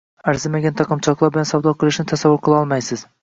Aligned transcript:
Arzimagan 0.31 0.73
taqinchoqlar 0.79 1.33
bilan 1.35 1.47
savdo 1.51 1.75
qilishlarini 1.83 2.13
tasavvur 2.15 2.43
qilolmaysiz. 2.49 3.05